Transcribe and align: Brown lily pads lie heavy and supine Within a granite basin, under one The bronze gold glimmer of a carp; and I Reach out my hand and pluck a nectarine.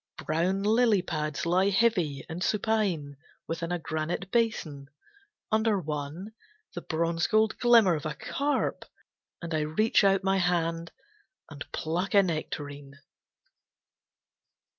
Brown 0.25 0.63
lily 0.63 1.03
pads 1.03 1.45
lie 1.45 1.69
heavy 1.69 2.25
and 2.27 2.43
supine 2.43 3.17
Within 3.45 3.71
a 3.71 3.77
granite 3.77 4.31
basin, 4.31 4.87
under 5.51 5.79
one 5.79 6.33
The 6.73 6.81
bronze 6.81 7.27
gold 7.27 7.55
glimmer 7.59 7.93
of 7.93 8.07
a 8.07 8.15
carp; 8.15 8.83
and 9.43 9.53
I 9.53 9.59
Reach 9.59 10.03
out 10.03 10.23
my 10.23 10.37
hand 10.37 10.91
and 11.51 11.63
pluck 11.71 12.15
a 12.15 12.23
nectarine. 12.23 12.97